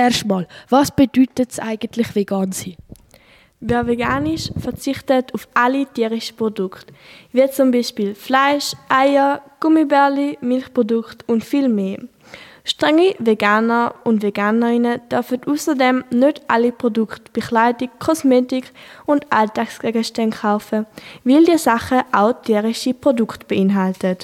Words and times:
Zuerst 0.00 0.24
mal, 0.24 0.46
was 0.70 0.90
bedeutet 0.90 1.50
es 1.50 1.58
eigentlich 1.58 2.14
vegan 2.14 2.52
sein? 2.52 2.76
Wer 3.60 3.86
vegan 3.86 4.24
ist, 4.24 4.50
verzichtet 4.58 5.34
auf 5.34 5.46
alle 5.52 5.84
tierischen 5.84 6.38
Produkte, 6.38 6.94
wie 7.32 7.50
zum 7.50 7.70
Beispiel 7.70 8.14
Fleisch, 8.14 8.72
Eier, 8.88 9.42
Gummibärli, 9.60 10.38
Milchprodukte 10.40 11.26
und 11.26 11.44
viel 11.44 11.68
mehr. 11.68 11.98
Strenge 12.64 13.14
Veganer 13.18 13.94
und 14.04 14.22
Veganerinnen 14.22 15.02
dürfen 15.12 15.42
außerdem 15.44 16.04
nicht 16.08 16.40
alle 16.48 16.72
Produkte, 16.72 17.30
Bekleidung, 17.34 17.90
Kosmetik 17.98 18.72
und 19.04 19.30
Alltagsgegenstände 19.30 20.34
kaufen, 20.34 20.86
weil 21.24 21.44
die 21.44 21.58
Sachen 21.58 22.00
auch 22.10 22.40
tierische 22.40 22.94
Produkte 22.94 23.44
beinhalten. 23.44 24.16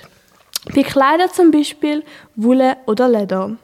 Bei 0.75 0.83
Kleidern 0.83 1.29
zum 1.35 1.51
Beispiel 1.51 2.03
Wolle 2.35 2.79
oder 2.87 3.11
Leder. 3.11 3.59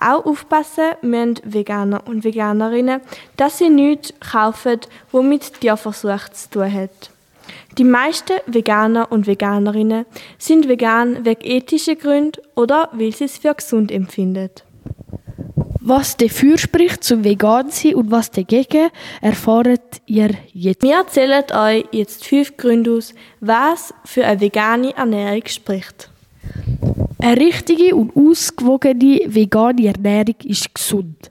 Auch 0.00 0.24
aufpassen 0.24 0.92
müssen 1.02 1.40
Veganer 1.44 2.06
und 2.06 2.24
Veganerinnen, 2.24 3.00
dass 3.36 3.58
sie 3.58 3.68
nichts 3.68 4.14
kaufen, 4.20 4.80
was 5.12 5.24
mit 5.24 5.60
Tierversuch 5.60 6.28
zu 6.30 6.50
tun 6.50 6.72
hat. 6.72 7.10
Die 7.78 7.84
meisten 7.84 8.38
Veganer 8.46 9.12
und 9.12 9.26
Veganerinnen 9.26 10.06
sind 10.38 10.68
vegan 10.68 11.24
wegen 11.24 11.44
ethischen 11.44 11.98
Gründen 11.98 12.40
oder 12.54 12.88
weil 12.92 13.14
sie 13.14 13.24
es 13.24 13.38
für 13.38 13.54
gesund 13.54 13.92
empfinden. 13.92 14.50
Was 15.82 16.16
dafür 16.16 16.58
spricht 16.58 17.04
zum 17.04 17.24
Vegansein 17.24 17.94
und 17.94 18.10
was 18.10 18.30
dagegen, 18.30 18.90
erfahrt 19.22 20.02
ihr 20.04 20.30
jetzt. 20.52 20.82
Wir 20.82 20.96
erzählen 20.96 21.44
euch 21.52 21.86
jetzt 21.92 22.26
fünf 22.26 22.56
Gründe 22.56 22.92
aus, 22.92 23.14
was 23.40 23.94
für 24.04 24.26
eine 24.26 24.40
vegane 24.40 24.94
Ernährung 24.94 25.46
spricht. 25.46 26.10
Eine 27.22 27.40
richtige 27.40 27.94
und 27.94 28.16
ausgewogene 28.16 29.20
vegane 29.26 29.86
Ernährung 29.86 30.36
ist 30.44 30.74
gesund. 30.74 31.30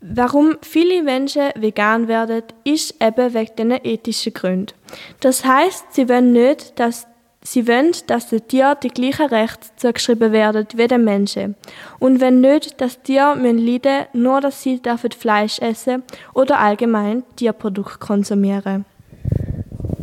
Warum 0.00 0.56
viele 0.62 1.02
Menschen 1.02 1.50
vegan 1.56 2.06
werden, 2.06 2.42
ist 2.64 2.94
eben 3.02 3.34
wegen 3.34 3.56
diesen 3.56 3.84
ethischen 3.84 4.34
Gründen. 4.34 4.74
Das 5.20 5.44
heißt, 5.44 5.94
sie 5.94 6.08
wollen 6.08 6.32
nicht, 6.32 6.78
dass 6.78 7.06
Sie 7.44 7.66
wollen, 7.66 7.90
dass 8.06 8.28
den 8.28 8.46
Tieren 8.46 8.76
die 8.84 8.88
gleichen 8.88 9.26
Rechte 9.26 9.66
zugeschrieben 9.74 10.30
werden 10.30 10.64
wie 10.76 10.86
den 10.86 11.02
Menschen. 11.02 11.56
Und 11.98 12.20
wenn 12.20 12.40
nicht, 12.40 12.80
dass 12.80 13.02
Tiere 13.02 13.34
müssen 13.34 13.58
leiden 13.58 14.06
nur 14.12 14.40
dass 14.40 14.62
sie 14.62 14.80
dürfen 14.80 15.10
Fleisch 15.10 15.58
essen 15.58 16.04
oder 16.34 16.60
allgemein 16.60 17.24
Tierprodukte 17.34 17.98
konsumieren. 17.98 18.84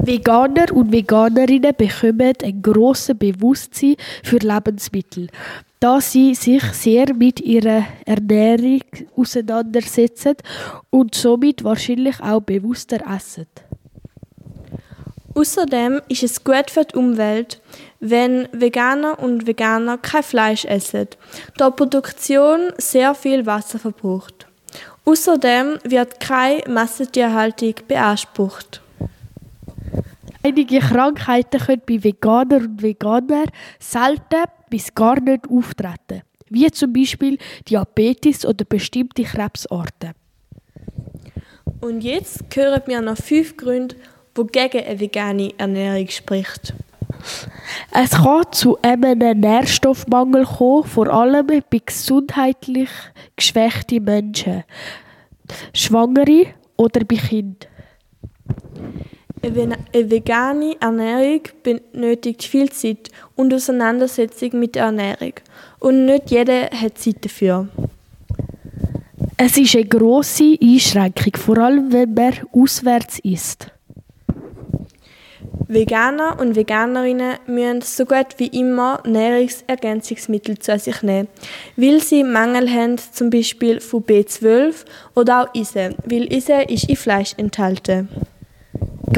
Veganer 0.10 0.74
und 0.74 0.92
Veganerinnen 0.92 1.76
bekommen 1.78 2.34
ein 2.42 2.64
grosses 2.64 3.16
Bewusstsein 3.16 3.96
für 4.24 4.38
Lebensmittel, 4.38 5.28
da 5.80 6.02
sie 6.02 6.34
sich 6.34 6.64
sehr 6.74 7.14
mit 7.14 7.40
ihrer 7.42 7.86
Ernährung 8.08 8.82
auseinandersetzen 9.16 10.34
und 10.90 11.14
somit 11.14 11.64
wahrscheinlich 11.64 12.20
auch 12.22 12.42
bewusster 12.42 13.02
essen. 13.08 13.46
Außerdem 15.36 16.02
ist 16.08 16.24
es 16.24 16.44
gut 16.44 16.72
für 16.72 16.86
die 16.86 16.96
Umwelt, 16.96 17.62
wenn 18.00 18.48
Veganer 18.52 19.20
und 19.20 19.46
Veganer 19.46 20.00
kein 20.00 20.24
Fleisch 20.24 20.66
essen, 20.66 21.10
da 21.56 21.70
die 21.70 21.76
Produktion 21.76 22.74
sehr 22.80 23.14
viel 23.14 23.46
Wasser 23.46 23.78
verbraucht. 23.78 24.48
Außerdem 25.06 25.78
wird 25.84 26.20
keine 26.20 26.64
Massentierhaltung 26.68 27.76
beansprucht. 27.88 28.82
Einige 30.42 30.80
Krankheiten 30.80 31.60
können 31.60 31.82
bei 31.88 32.04
Veganern 32.04 32.66
und 32.66 32.82
Veganern 32.82 33.50
selten 33.80 34.46
bis 34.70 34.94
gar 34.94 35.20
nicht 35.20 35.50
auftreten, 35.50 36.22
wie 36.50 36.72
zum 36.72 36.94
Beispiel 36.94 37.38
Diabetes 37.68 38.46
oder 38.46 38.64
bestimmte 38.64 39.24
Krebsarten. 39.24 40.14
Und 41.82 42.04
jetzt 42.04 42.44
hören 42.56 42.82
wir 42.86 43.02
noch 43.02 43.18
fünf 43.18 43.58
Gründe, 43.58 43.96
die 44.38 44.48
gegen 44.48 44.86
eine 44.86 45.00
vegane 45.00 45.54
Ernährung 45.58 46.08
spricht. 46.08 46.74
Es 47.92 48.12
kann 48.12 48.52
zu 48.52 48.78
einem 48.82 49.40
Nährstoffmangel 49.40 50.46
kommen, 50.46 50.84
vor 50.86 51.08
allem 51.08 51.48
bei 51.48 51.62
gesundheitlich 51.86 52.90
geschwächten 53.36 54.04
Menschen, 54.04 54.64
Schwangere 55.74 56.48
oder 56.78 57.04
bei 57.06 57.18
Kindern. 57.18 57.70
Eine 59.42 59.78
vegane 59.94 60.76
Ernährung 60.82 61.42
benötigt 61.64 62.44
viel 62.44 62.70
Zeit 62.72 63.10
und 63.36 63.54
Auseinandersetzung 63.54 64.60
mit 64.60 64.76
der 64.76 64.86
Ernährung. 64.86 65.34
Und 65.80 66.06
nicht 66.06 66.30
jeder 66.30 66.70
hat 66.72 66.98
Zeit 66.98 67.24
dafür. 67.24 67.70
Es 69.38 69.58
ist 69.58 69.76
eine 69.76 69.86
grosse 69.86 70.58
Einschränkung, 70.62 71.38
vor 71.38 71.58
allem 71.60 71.94
wenn 71.94 72.14
man 72.14 72.34
auswärts 72.52 73.20
isst. 73.20 73.72
Veganer 75.70 76.38
und 76.40 76.56
Veganerinnen 76.56 77.38
müssen 77.46 77.82
so 77.82 78.04
gut 78.04 78.36
wie 78.38 78.48
immer 78.48 79.02
Nahrungsergänzungsmittel 79.06 80.58
zu 80.58 80.78
sich 80.80 81.04
nehmen, 81.04 81.28
weil 81.78 82.02
sie 82.02 82.24
Mangel 82.24 82.70
haben, 82.70 82.98
zum 82.98 83.30
Beispiel 83.30 83.80
von 83.80 84.04
B12 84.04 84.84
oder 85.16 85.44
auch 85.44 85.56
Eisen, 85.56 85.96
weil 86.06 86.28
Eisen 86.34 86.62
ist 86.62 86.90
in 86.90 86.96
Fleisch 86.96 87.36
enthalten. 87.38 88.10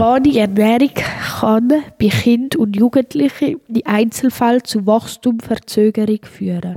Vegane 0.02 0.36
Ernährung 0.36 0.96
kann 0.96 1.70
bei 2.00 2.08
Kindern 2.08 2.60
und 2.60 2.76
Jugendlichen 2.76 3.62
in 3.68 3.86
Einzelfällen 3.86 4.64
zu 4.64 4.88
Wachstumsverzögerung 4.88 6.22
führen. 6.24 6.76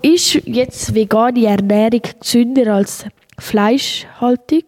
Ist 0.00 0.40
jetzt 0.46 0.94
vegane 0.94 1.44
Ernährung 1.44 2.00
gesünder 2.18 2.76
als 2.76 3.04
Fleischhaltung? 3.38 4.62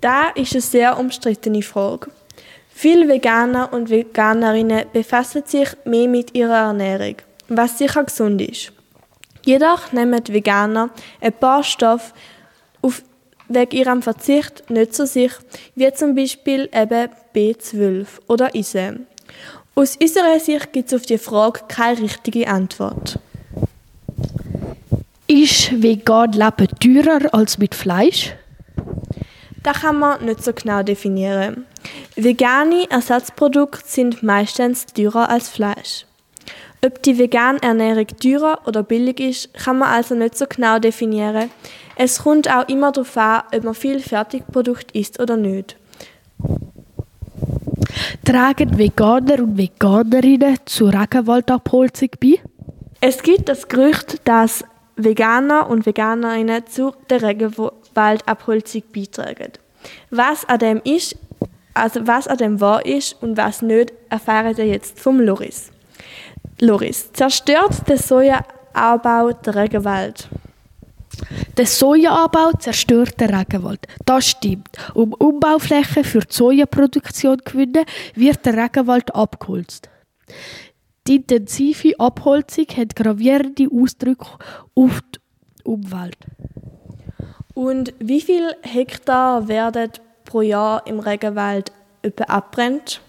Da 0.00 0.30
ist 0.30 0.54
eine 0.54 0.62
sehr 0.62 0.98
umstrittene 0.98 1.60
Frage. 1.60 2.10
Viele 2.70 3.06
Veganer 3.06 3.70
und 3.70 3.90
Veganerinnen 3.90 4.86
befassen 4.94 5.42
sich 5.44 5.68
mehr 5.84 6.08
mit 6.08 6.34
ihrer 6.34 6.68
Ernährung, 6.68 7.16
was 7.48 7.76
sicher 7.76 8.04
gesund 8.04 8.40
ist. 8.40 8.72
Jedoch 9.44 9.92
nehmen 9.92 10.22
Veganer 10.26 10.90
ein 11.20 11.32
paar 11.32 11.64
Stoffe 11.64 12.12
auf 12.82 13.02
wegen 13.48 13.76
ihrem 13.76 14.02
Verzicht 14.02 14.68
nicht 14.70 14.94
zu 14.94 15.06
sich, 15.06 15.32
wie 15.74 15.92
zum 15.92 16.14
Beispiel 16.14 16.68
eben 16.72 17.08
B12 17.34 18.06
oder 18.28 18.54
Eisen. 18.54 19.06
Aus 19.74 19.96
unserer 19.96 20.38
Sicht 20.38 20.72
gibt 20.72 20.88
es 20.88 20.94
auf 20.94 21.06
die 21.06 21.18
Frage 21.18 21.60
keine 21.68 22.02
richtige 22.02 22.48
Antwort. 22.48 23.18
Ist 25.26 25.82
vegan 25.82 26.32
Leben 26.32 26.68
teurer 26.78 27.32
als 27.32 27.56
mit 27.56 27.74
Fleisch? 27.74 28.34
Das 29.62 29.80
kann 29.80 29.98
man 29.98 30.24
nicht 30.24 30.42
so 30.44 30.52
genau 30.52 30.82
definieren. 30.82 31.64
Vegane 32.16 32.90
Ersatzprodukte 32.90 33.84
sind 33.86 34.22
meistens 34.22 34.86
teurer 34.86 35.30
als 35.30 35.48
Fleisch. 35.48 36.04
Ob 36.84 37.02
die 37.02 37.16
vegane 37.16 37.62
Ernährung 37.62 38.08
teurer 38.20 38.60
oder 38.66 38.82
billig 38.82 39.20
ist, 39.20 39.54
kann 39.54 39.78
man 39.78 39.88
also 39.88 40.14
nicht 40.14 40.36
so 40.36 40.46
genau 40.46 40.78
definieren. 40.80 41.50
Es 41.96 42.22
kommt 42.22 42.50
auch 42.50 42.68
immer 42.68 42.92
darauf 42.92 43.16
an, 43.16 43.42
ob 43.54 43.64
man 43.64 43.74
viel 43.74 44.00
Fertigprodukt 44.00 44.92
isst 44.92 45.20
oder 45.20 45.36
nicht. 45.36 45.76
Tragen 48.24 48.78
Veganer 48.78 49.42
und 49.42 49.58
Veganerinnen 49.58 50.56
zur 50.64 50.92
Regenwaldabholzung 50.92 52.10
bei? 52.20 52.40
Es 53.00 53.22
gibt 53.22 53.48
das 53.48 53.68
Gerücht, 53.68 54.20
dass 54.24 54.64
Veganer 54.96 55.68
und 55.68 55.86
Veganerinnen 55.86 56.66
zu 56.66 56.92
der 57.10 57.22
Regenwaldabholzung 57.22 58.82
beitragen. 58.94 59.52
Was 60.10 60.44
an 60.48 60.58
dem 60.60 60.80
ist, 60.84 61.16
also 61.74 62.06
was 62.06 62.28
an 62.28 62.38
dem 62.38 62.60
wahr 62.60 62.86
ist 62.86 63.20
und 63.22 63.36
was 63.36 63.62
nicht, 63.62 63.92
erfahren 64.08 64.56
wir 64.56 64.66
jetzt 64.66 65.00
vom 65.00 65.18
Loris. 65.20 65.70
Loris, 66.60 67.12
zerstört 67.12 67.88
der 67.88 67.98
Sojaanbau 67.98 69.32
den 69.32 69.54
Regenwald? 69.54 70.28
Der 71.56 71.66
Sojaanbau 71.66 72.52
zerstört 72.58 73.20
den 73.20 73.34
Regenwald. 73.34 73.86
Das 74.06 74.26
stimmt. 74.26 74.70
Um 74.94 75.12
Umbauflächen 75.12 76.02
für 76.02 76.20
die 76.20 76.34
Sojaproduktion 76.34 77.38
zu 77.38 77.44
gewinnen, 77.44 77.84
wird 78.14 78.46
der 78.46 78.56
Regenwald 78.56 79.14
abgeholzt. 79.14 79.90
Die 81.06 81.16
intensive 81.16 81.98
Abholzung 81.98 82.66
hat 82.76 82.96
gravierende 82.96 83.68
Ausdrücke 83.70 84.26
auf 84.74 85.02
die 85.14 85.20
Umwelt. 85.64 86.16
Und 87.54 87.92
wie 87.98 88.22
viele 88.22 88.56
Hektar 88.62 89.46
werden 89.46 89.90
pro 90.24 90.40
Jahr 90.40 90.86
im 90.86 91.00
Regenwald 91.00 91.70
abbrennt? 92.28 93.02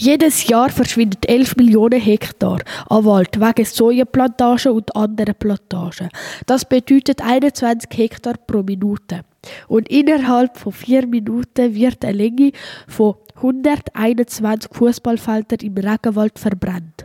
Jedes 0.00 0.48
Jahr 0.48 0.70
verschwindet 0.70 1.28
11 1.28 1.56
Millionen 1.56 2.00
Hektar 2.00 2.60
an 2.88 3.04
Wald 3.04 3.38
wegen 3.38 3.66
Sojaplantagen 3.66 4.72
und 4.72 4.96
anderen 4.96 5.34
Plantagen. 5.34 6.08
Das 6.46 6.64
bedeutet 6.64 7.20
21 7.20 7.90
Hektar 7.94 8.32
pro 8.46 8.62
Minute. 8.62 9.20
Und 9.68 9.90
innerhalb 9.90 10.56
von 10.56 10.72
vier 10.72 11.06
Minuten 11.06 11.74
wird 11.74 12.02
eine 12.02 12.16
Länge 12.16 12.52
von 12.88 13.16
121 13.36 14.70
Fußballfelder 14.72 15.60
im 15.60 15.76
Regenwald 15.76 16.38
verbrannt. 16.38 17.04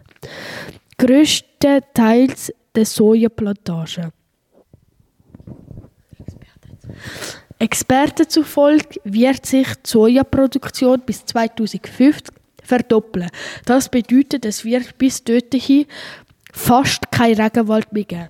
Größtenteils 0.98 2.54
der 2.74 2.86
Sojaplantagen. 2.86 4.14
Experten 7.60 8.30
zufolge 8.30 9.02
wird 9.04 9.46
sich 9.46 9.68
die 9.68 9.90
Sojaproduktion 9.90 11.02
bis 11.06 11.26
2050 11.26 12.45
verdoppeln. 12.66 13.30
Das 13.66 13.90
bedeutet, 13.90 14.46
es 14.46 14.66
wird 14.66 14.98
bis 14.98 15.24
dorthin 15.24 15.86
fast 16.52 17.12
kein 17.12 17.40
Regenwald 17.40 17.92
mehr 17.94 18.04
geben. 18.04 18.28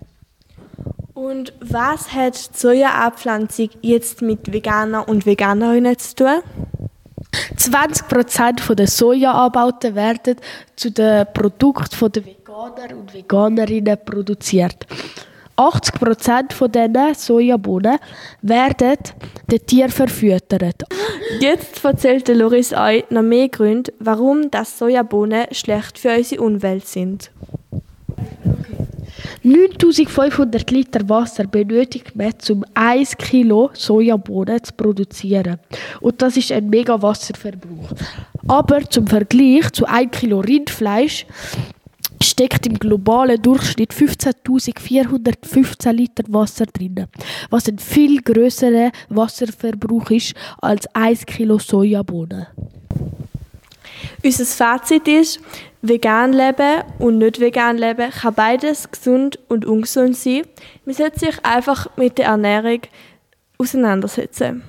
Und 1.14 1.54
was 1.62 2.12
hat 2.12 2.36
die 2.36 2.58
Sojaabpflanzung 2.58 3.70
jetzt 3.82 4.22
mit 4.22 4.52
Veganer 4.52 5.08
und 5.08 5.26
Veganerinnen 5.26 5.98
zu 5.98 6.16
tun? 6.16 6.42
20% 7.58 8.76
der 8.76 8.88
Sojaanbauten 8.88 9.96
werden 9.96 10.36
zu 10.76 10.92
den 10.92 11.26
Produkten 11.34 12.12
der 12.12 12.26
Veganer 12.26 12.98
und 12.98 13.14
Veganerinnen 13.14 13.98
produziert. 14.04 14.86
80% 15.57 16.54
von 16.54 16.72
diesen 16.72 17.13
Sojabohnen 17.13 17.98
werden 18.42 18.98
den 19.50 19.66
Tieren 19.66 19.92
verfüttert. 19.92 20.84
Jetzt 21.40 21.84
erzählt 21.84 22.28
Loris 22.28 22.74
euch 22.74 23.06
noch 23.10 23.22
mehr 23.22 23.50
Gründe, 23.50 23.94
warum 24.00 24.52
das 24.52 24.78
Sojabohnen 24.78 25.46
schlecht 25.52 25.98
für 25.98 26.16
unsere 26.16 26.42
Umwelt 26.42 26.88
sind. 26.88 27.31
9500 29.44 30.72
Liter 30.72 31.07
Wasser 31.07 31.46
benötigt 31.46 32.16
man, 32.16 32.34
um 32.50 32.66
1 32.74 33.16
Kilo 33.18 33.69
Sojabohnen 33.74 34.63
zu 34.63 34.74
produzieren. 34.74 35.60
Und 36.02 36.19
das 36.22 36.36
ist 36.36 36.52
ein 36.52 36.69
mega 36.69 37.00
Wasserverbrauch. 37.00 37.92
Aber 38.48 38.90
zum 38.90 39.06
Vergleich 39.06 39.72
zu 39.72 39.86
1 39.86 40.12
Kilo 40.12 40.40
Rindfleisch 40.40 41.28
steckt 42.36 42.68
im 42.68 42.78
globalen 42.78 43.42
Durchschnitt 43.42 43.94
15.415 43.94 45.92
Liter 45.94 46.24
Wasser 46.28 46.66
drin, 46.66 47.08
was 47.50 47.70
ein 47.70 47.80
viel 47.80 48.22
größerer 48.22 48.92
Wasserverbrauch 49.08 50.10
ist 50.10 50.34
als 50.62 50.86
1 50.94 51.26
Kilo 51.28 51.60
Sojabohnen. 51.60 52.48
Unser 54.22 54.46
Fazit 54.46 55.08
ist, 55.08 55.40
vegan 55.82 56.34
leben 56.34 56.84
und 57.00 57.20
nicht 57.20 57.40
vegan 57.40 57.78
leben 57.78 58.12
kann 58.12 58.34
beides 58.34 58.92
gesund 58.92 59.40
und 59.48 59.64
ungesund 59.64 60.18
sein. 60.18 60.42
Man 60.84 60.94
sollte 60.94 61.20
sich 61.20 61.46
einfach 61.46 61.88
mit 61.96 62.18
der 62.18 62.26
Ernährung 62.26 62.81
auseinandersetzen. 63.58 64.62